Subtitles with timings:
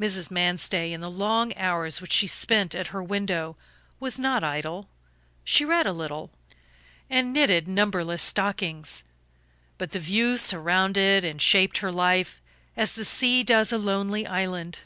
[0.00, 0.28] Mrs.
[0.28, 3.54] Manstey, in the long hours which she spent at her window,
[4.00, 4.88] was not idle.
[5.44, 6.32] She read a little,
[7.08, 9.04] and knitted numberless stockings;
[9.78, 12.42] but the view surrounded and shaped her life
[12.76, 14.80] as the sea does a lonely island.